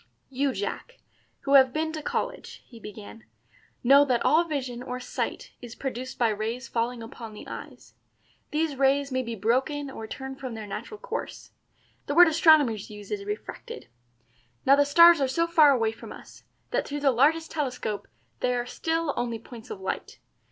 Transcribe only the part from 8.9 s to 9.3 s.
may